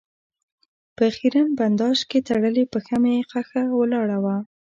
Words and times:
په 0.97 1.05
خېرن 1.15 1.47
بنداژ 1.59 1.99
کې 2.09 2.19
تړلې 2.29 2.63
پښه 2.73 2.95
مې 3.03 3.15
ښخه 3.29 3.63
ولاړه 3.79 4.17
وه. 4.23 4.37